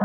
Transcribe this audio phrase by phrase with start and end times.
[0.00, 0.04] は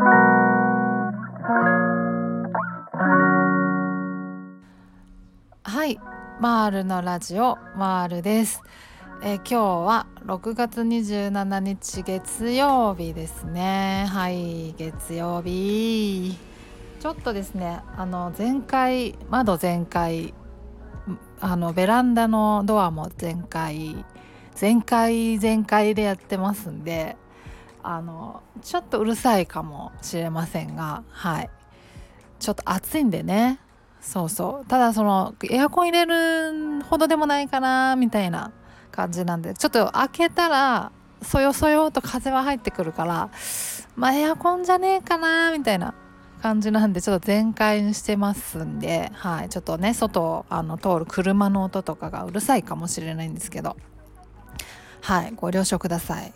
[5.86, 6.00] い
[6.40, 8.64] マールのラジオマールです。
[9.22, 14.08] えー、今日は6月27日月曜日ですね。
[14.10, 16.40] はい月曜日。
[17.00, 20.34] ちょっとですねあの全開窓全開
[21.40, 24.04] あのベランダのドアも全開
[24.56, 27.16] 全開全開でやってますんで
[27.84, 31.50] あのちょっとうるさいかもしれませんがはい。
[32.40, 33.60] ちょっと暑いんでね。
[34.02, 34.68] そうそう。
[34.68, 38.52] ただそのエアコン入れるほどでもないかなみたいな
[38.92, 40.92] 感じなんでちょっと開けたら
[41.22, 43.30] そよそよと風は入ってくるから
[43.96, 45.94] まあエアコンじゃねえかなみたいな
[46.42, 53.78] 感じなんでちょっと全開にしてますんで、はい、ちょっとね外あの通る車の音とかがうるさいかもしれないんですけど。
[55.04, 55.34] はい。
[55.36, 56.34] ご了承ください。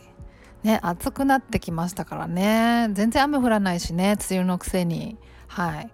[0.64, 2.90] ね暑くなってきましたからね。
[2.94, 5.18] 全然雨降らないしね梅雨のくせに。
[5.48, 5.90] はい。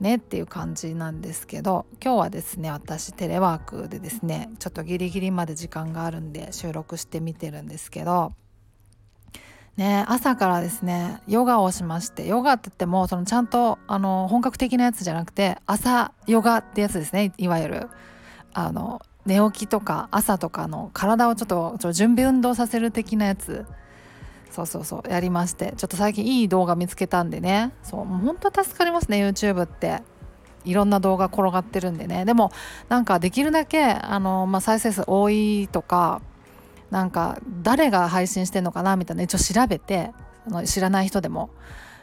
[0.00, 8.32] ねっていう感じなんですけど今日はですね私テレワークでですねちょっとギリギリまで時間があるんで収録してみてるんですけど
[9.76, 17.88] ね朝からですねヨガをしましてヨガって言ってもそのちゃんとあの本格的なやつじゃなくて朝ヨガってやつですねいわゆる。
[18.52, 23.64] あの寝起きとか朝とかの体をちょっとちょっと準備運動させる的なやつ。
[24.50, 27.72] そうそうそうやりましてちょっと最近いい動画見つけたんでね。
[27.82, 30.02] そうもう本当助かりますね YouTube って。
[30.64, 32.24] いろんな動画転がってるんでね。
[32.24, 32.52] でも
[32.88, 36.20] なんかできるだけあの、まあ、再生数多いとか
[36.90, 40.10] なんか誰が配信してんのかなみたいな一応調べて
[40.46, 41.50] あの知らない人でも。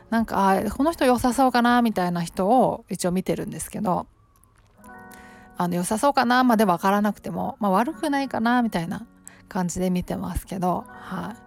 [0.09, 4.07] なんかあこの人良さそうかなみたいな人を一応見てるんですけど。
[5.59, 9.07] あの良さそうかなまで分からなくても、まあ、悪くないかなみたいな
[9.49, 10.85] 感じで見てますけど。
[10.87, 11.46] はい。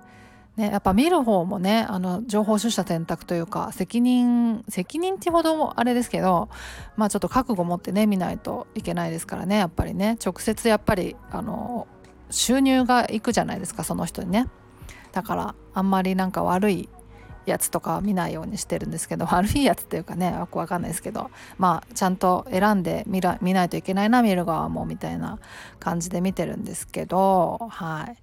[0.56, 6.48] ね、やっぱ見る方もねあの情報取捨選択というか責任責任ってほどあれですけど
[6.96, 10.18] まあちょっと覚悟持ってね見ないといけないですからねやっぱりね。
[10.24, 11.86] 直接やっぱりあの
[12.30, 14.48] 収入がいくじゃないですかその人にね。
[15.12, 16.88] だからあんまりなんか悪い
[17.46, 25.38] やつとか見ないようにしてるんですけど 悪いやつっていうかねよくわかんないですけどまあちゃんと選んで見ら見ないといけないな見る側もみたいな
[25.78, 28.16] 感じで見てるんですけどはい。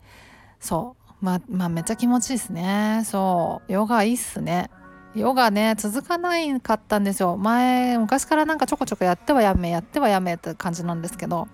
[0.60, 0.97] そう。
[1.22, 3.02] まあ、まあ、めっちゃ気持ちいいですね。
[3.06, 3.72] そう。
[3.72, 4.70] ヨガいいっすね。
[5.16, 7.38] ヨガね続かないかったんですよ。
[7.38, 11.48] 前昔からなんかちょこちょこやってはやめやってはやめって感じなんですけど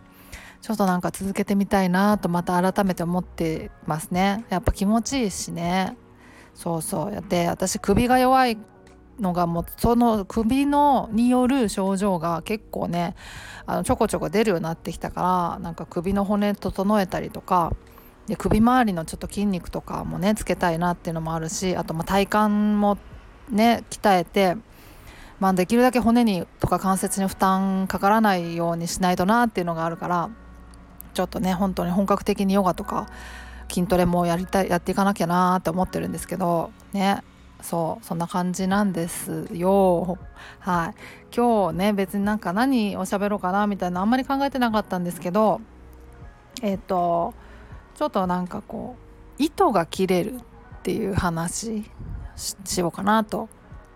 [0.62, 4.46] ちょっとなんか続けてみたいなとまた改めて思ってますね。
[4.50, 5.96] やっぱ気持ちいいしね。
[6.54, 7.14] そうそう。
[7.14, 8.58] やって私首が弱い
[9.20, 13.16] のがもうその首のによる症状が結構ね
[13.66, 17.74] あのちょこちょこ出るようになってきたからなんか首の骨整えたりとか
[18.28, 22.38] で首周りのちょっと筋肉とかもねつけたいなっていうのもあるしあとま体幹
[22.78, 22.98] も
[23.50, 24.56] ね鍛えて、
[25.40, 30.30] まあ、できるだけ骨にとか関節に負担かからないようにしないとなっていうのがあるから
[31.14, 33.10] ちょっとね本当に本格的にヨガとか
[33.70, 37.22] 筋トレもやりたいやっていかなきゃなって思ってるんですけどね
[37.62, 40.18] そうそんな感じなんですよ。
[40.60, 40.96] はい。
[41.34, 45.62] 今日ね別になんか何を喋ろうかなみたいなあんまり考えてなかったんですけど
[46.62, 47.34] えっ、ー、と
[47.96, 48.96] ちょっとなんかこ
[49.40, 50.40] う糸が切れるっ
[50.84, 51.84] ていう話
[52.36, 53.50] しようかなと。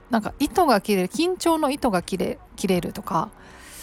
[0.09, 3.29] なんか糸が切れる緊張の糸が切れ切れるとか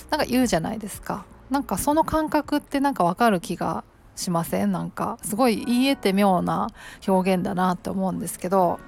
[0.08, 1.26] なんか言うじゃないですか。
[1.50, 3.84] なんかその感覚ってなんかわかる気が
[4.16, 4.72] しません？
[4.72, 6.69] なんかすごい言い得て妙な
[7.06, 8.81] 表現だなって思うんですけど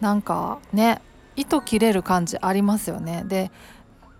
[0.00, 1.02] なんかね
[1.34, 3.24] 糸切れる感じありますよね。
[3.26, 3.50] で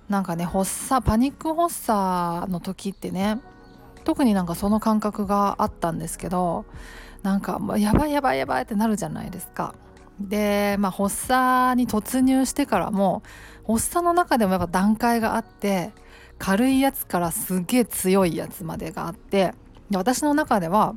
[0.09, 3.39] なんかね発作パニック発作の時ってね
[4.04, 6.65] 特になんかその感覚があったんですけど
[7.22, 9.75] なんかやばいやばいやばいってなるじゃないですか。
[10.20, 13.22] でまあ発作に突入してからも
[13.66, 15.92] 発作の中でもやっぱ段階があって
[16.38, 19.54] 軽いやつからすげえ強いやつまでがあって
[19.91, 20.94] で私の中では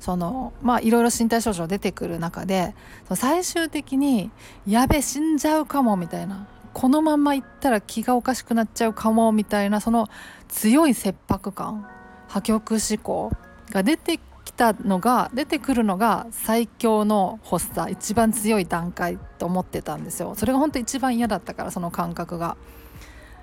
[0.00, 2.74] そのまあいろいろ身体症状出てくる中で
[3.14, 4.30] 最終的に
[4.66, 10.08] やべ死んじゃうかもみたいなこのまま行ったら気がおかしくなっちゃうかもみたいなその
[10.48, 11.86] 強い切迫感
[12.28, 13.30] 破局思考
[13.70, 20.34] が出てきたのが出てくるのが最強の発作一番強い段階と思ってたんですよ。
[20.36, 22.56] それが本当一番嫌だったからその感覚が。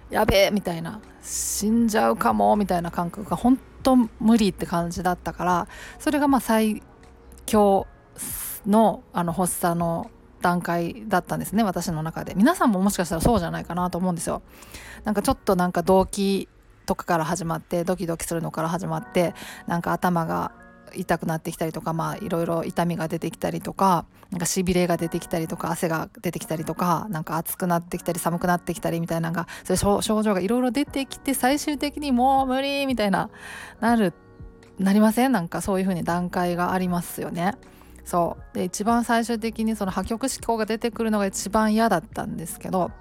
[0.09, 0.99] やべえみたいな。
[1.23, 5.67] 死んじゃうかもみたいな感覚が本当無理って感じだったから
[5.99, 6.83] それがまあ最
[7.45, 7.87] 強
[8.65, 10.11] のあの発作の
[10.41, 12.33] 段階だったんですね私の中で。
[12.35, 14.41] 皆さんももしかしたらそうじゃないかなと思うんですよ。
[15.03, 16.49] なんかちょっとなんか動機
[16.85, 19.33] とかから始まってドキドキするのから始まって
[19.67, 20.51] なんか頭が
[20.93, 33.29] 痛くなってきたりとかまあいろいろ痛みが出てきたりとかなんかしびれが出てきたりとか汗が出てきたりとかなんか暑くなってきたり寒くなってきたりみたいなのがそういう症状がいろいろ出てきて最終的にもう無理みたいな
[33.79, 34.13] なる
[34.79, 35.31] なりません？
[35.31, 37.55] なんかそういう風に段階がありますよね。
[38.11, 38.55] そう。
[38.55, 42.91] で一番最終的にその破局思考が出てくるのが一番嫌だったんですけど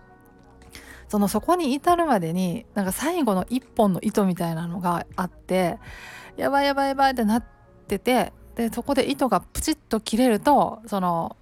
[1.09, 5.81] そのそこに至るまでになんか最後の一本の糸みたいなのがあって
[6.37, 7.45] やばいやばいやばいってなっ
[7.89, 11.37] ててでそこで糸がプチッと切れるとその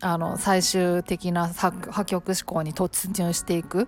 [0.00, 3.86] あの最終的な破局思考に突入していく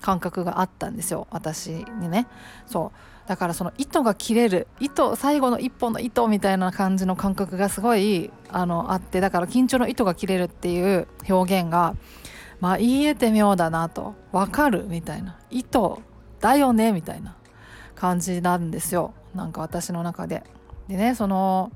[0.00, 1.28] 感覚があったんですよ。
[1.30, 2.26] 私にね。
[2.66, 3.13] そう。
[3.26, 11.96] だからその糸が切れる糸最後の一本の糸みたいな感じの感覚がすごいあのあってだから緊張の糸が切れるっていう表現が
[12.60, 16.02] まあ言えて妙だなと分かるみたいな糸
[16.40, 17.36] だよねみたいな
[17.94, 20.44] 感じなんですよなんか私の中で。
[20.88, 21.72] でねその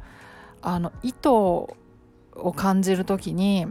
[0.61, 3.67] あの糸を感じる時に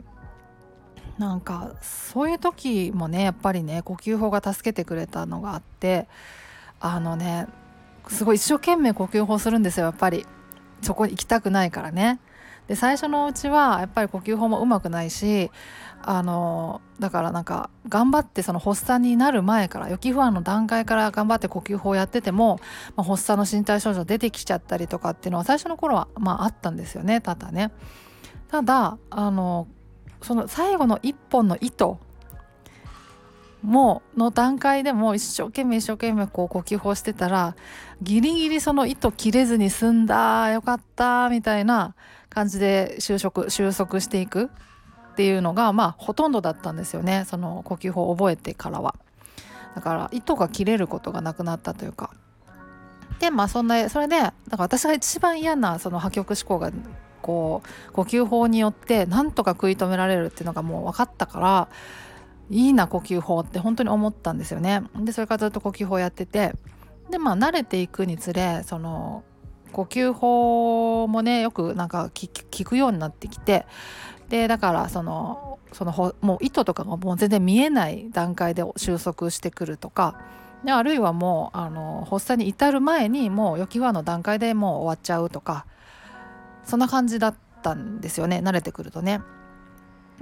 [1.19, 6.07] なんかそういう時もねやっぱりね呼吸法が助けてくれたのがあって
[6.79, 7.47] あのね
[8.09, 10.25] すごい一生懸命呼吸法するんですよやっぱり
[10.81, 12.19] そこに行きたくないからね。
[12.67, 15.51] で最初のうちはやっぱり呼吸法もうまくないし
[16.01, 22.59] あのだからなんか頑張ってその発作になる前から予期不安の段階から頑張って呼吸法をやってても、
[22.97, 27.71] まあ、発作の身体症状出てきちゃったりとかっていうのは最初の頃はまああったんですよねただね。
[28.49, 29.67] ただあの
[30.21, 31.99] その最後の一本の糸
[33.67, 37.57] もうの段階でも一生懸命一生懸命こう呼吸法してたら
[38.01, 41.93] ギリギリその糸切れずに済んだよかったみたいな
[42.29, 48.95] 感じで収束収束していくっていうのがまあほとんどだったんですよねその呼吸法を覚えてからは。
[49.75, 52.11] だから糸が切れることがなくなったというか。
[53.19, 56.71] でまあそんなそれでだから私が一番嫌なその破局思考が
[57.21, 61.67] こう呼吸法によってなんとか食い止められるっていうのがもう分かったから
[62.49, 64.83] いいな呼吸法って本当に思ったんですよね。
[64.95, 66.53] でそれからずっと呼吸法やってて
[67.09, 69.23] でまあ慣れていくにつれその
[69.71, 73.65] 呼吸法もねよくなんか聞くようになってきて
[74.29, 80.19] でだからそのそのもう糸とかがもう全然見えない段階で収束してくるとか
[80.63, 85.65] であるいはもうあの発作に至る前にもう予期不安の段階でもう終わっちゃうとか
[86.63, 89.21] そんな感じだったんですよね慣れてくるとね。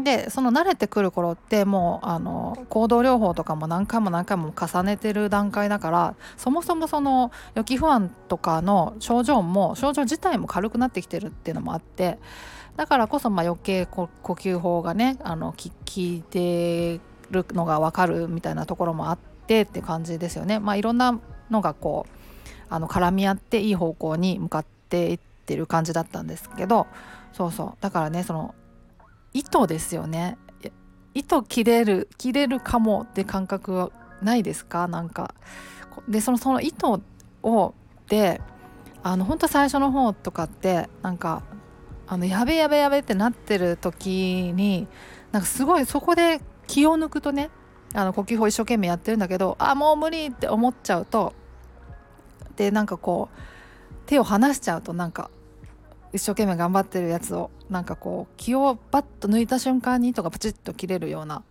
[0.02, 12.20] でその慣れてくる頃ってもうあの行動療法とかも何回も何回も重ねてる段階だからそもそもその予期不安とかの症状も症状自体も軽くなってきてるっていうのもあって
[12.76, 17.00] だからこそまあ余計呼吸法がねあの効いて
[17.32, 20.60] るのが分かるみたいなところもあってって感じですよね。
[20.60, 21.18] まあ、いろんな
[21.50, 22.16] のがこう
[22.70, 26.88] あの絡み合っていい方向に向かっていってる感じだったんですけど
[27.32, 28.56] そうそうだからねその
[29.36, 30.38] 糸ですよね。
[31.14, 33.92] 糸切れる切れるかもって感覚は
[34.22, 34.88] ないですか？
[34.88, 35.36] なんか
[36.08, 37.02] でそのその糸
[37.44, 37.74] を
[38.08, 38.42] で
[39.04, 41.44] あの本当最初の方とかってなんか
[42.08, 44.88] あのやべやべやべってなってる時に
[45.32, 47.50] なんかすごいそこで気を抜くとね
[47.94, 51.34] あの呼吸法一生懸命やってるんだけどあもう無理って思っちゃうと
[52.56, 53.40] でなんかこう
[54.06, 55.30] 手を離しちゃうとなんか
[56.14, 61.44] 一生懸命頑張ってるやつをなんかこう気をバッと抜いた瞬間に糸がプチッと切れるような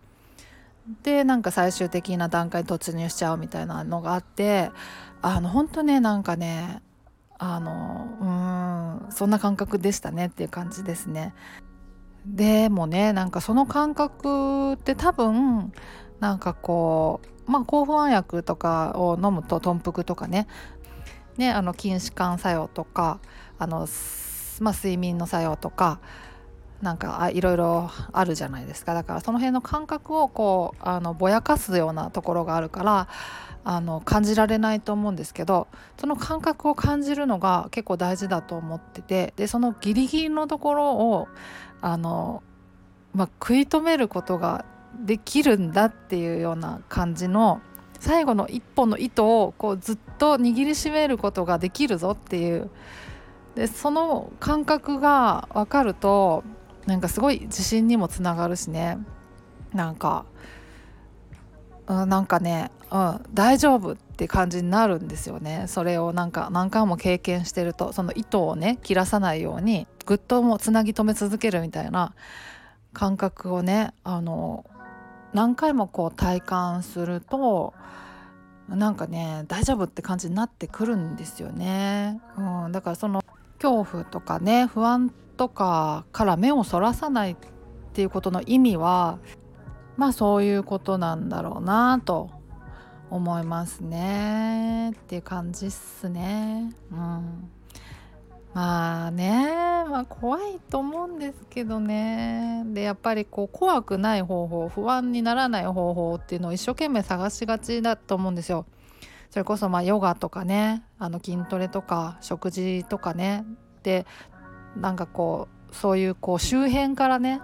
[1.03, 4.71] でなんか最終的な段階に突入しちゃうみたいなのがあって
[5.21, 6.81] あの本当ねなんかね
[7.37, 11.33] あのうんそんな感覚でしたねっていう感じですね。
[12.25, 15.73] でもねなんかその感覚って多分
[16.19, 20.47] なんかこうまあ抗不安薬とかを飲むと豚腹とかね
[21.37, 23.19] ねあの筋弛緩作用とか
[23.59, 23.87] あの
[24.63, 25.99] まあ、睡眠の作用とか
[26.81, 28.93] なんかいろいろあるじゃないですか。
[28.93, 33.07] だからその辺の感覚をこうあのぼやかすようなところがあるから
[33.63, 41.27] あの感じられないと思うんですけどその感覚を感じるのが結構大事だと思っててでそのギリギリのところを
[41.81, 42.43] あの、
[43.13, 44.65] まあ、食い止めることが
[44.99, 47.59] できるんだっていうような感じの
[47.99, 52.69] 最後の一本の糸をこうずっと握りしめることができるぞっていう
[53.55, 56.43] でその感覚が分かると
[56.85, 58.97] なんかすごい自信にもつながるしね。
[59.73, 60.25] なんか、
[61.87, 65.65] うん、なんかね、うん、大丈夫って感じになるんですよね。
[65.67, 72.13] それをなんか何回も経験してるとその糸をね切らさないようにぐっともつなぎ止め続けるみたいな
[72.93, 74.65] 感覚をねあの
[75.33, 77.73] 何回もこう体感すると
[78.69, 83.23] なんかね大丈夫って感じになってくるんですよね、うん、だからその
[83.65, 87.35] 恐怖とかね不安とかから目をそらさないっ
[87.93, 89.17] ていうことの意味は
[89.97, 92.29] まあそういうことなんだろうなと
[93.09, 96.75] 思いますねっていう感じっすね。
[96.91, 97.49] うん
[98.53, 108.65] まあねまあ怖いと思うんですけどねでやっぱりこう怖くない方法不安にならない方法っていうのを一生懸命探しがちだと思うんですよ。
[109.35, 113.43] それこそまヨガとかねあの筋トレとか食事とかね
[113.83, 114.05] で
[114.77, 117.41] なんかこうそういうこう周辺からね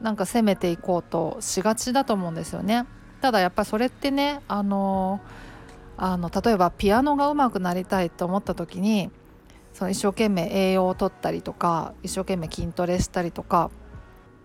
[0.00, 2.86] なんか攻めていこうとしがちだと思うんですよね。
[3.20, 5.20] ただやっぱそれってねあの
[5.96, 9.10] あの例えばピアノが上手くなりたいと思った時に
[9.72, 13.72] その一生懸命栄養をとったりとか一生懸命筋トレしたりとか、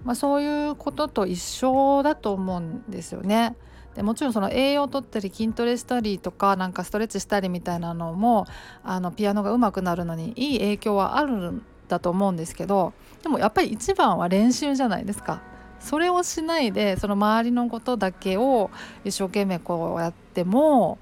[0.04, 3.56] まあ、そういうことと一緒だと思うんですよね。
[3.98, 8.46] でもちろんその栄養をとったり筋トレしたりとかなんかストレッチしたりみたいなのも
[8.84, 15.42] あのピアノが上手くなるのにいい影響はあるんだと思うんですけどでもやっぱり一番は練習じゃないですか。
[15.80, 18.72] それをしないでその周りのことだけを
[19.04, 20.98] 一生懸命こうやっても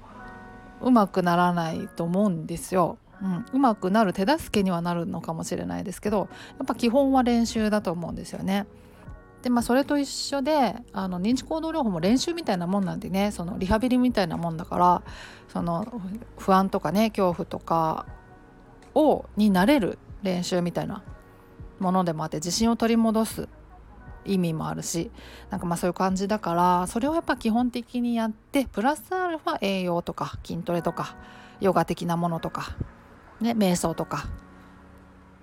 [0.82, 2.98] うまくならないと思うんですよ。
[3.52, 8.66] うん、まくなる手助けにはなるのかもしれないですけどやっぱ基本は練習だと思うんですよね。
[9.46, 15.02] でまあそれと一緒であの認知行動療法も練習みたいなもんなんでねそのリハビリみたいなもんだから
[15.46, 15.86] その
[16.36, 18.06] 不安とかね恐怖とか
[18.96, 21.04] をになれる練習みたいな
[21.78, 23.48] ものでもあって自信を取り戻す
[24.24, 25.12] 意味もあるし
[25.50, 31.14] なんかまあそういう感じだからそれをやっぱ基本的にやってプラスアルファ栄養とか筋トレとか
[31.60, 32.74] ヨガ的なものとか
[33.40, 34.26] ね、瞑想とか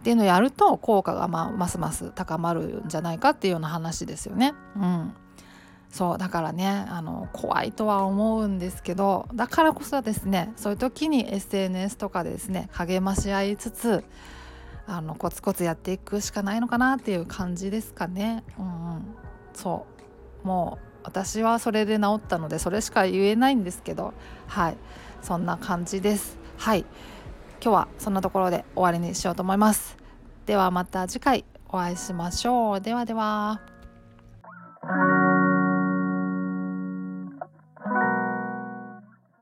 [0.03, 4.53] っていうのをやると効果がまあますます高まるんじゃないかっていうような話ですよね。
[4.75, 5.13] うん、
[5.89, 14.03] そうだからねあの怖いとは思うんですけどだからこそですねそういう時に SNS とかでですね励まし合いつつ
[14.88, 18.43] あのコツコツやっていくしかないのかなっていう感じですかね。
[18.60, 19.05] うん、うん、
[19.53, 19.86] そ
[20.43, 24.13] うもう私はそれで治ったのでそれしか言えないんですけど
[24.48, 24.77] はい
[25.22, 26.38] そんな感じです。
[26.57, 26.83] はい
[27.63, 29.96] 今日はそんなところで終わりにしようと思います。
[30.46, 32.82] ではまた次回お会いしましょう。
[32.82, 33.62] ではでは。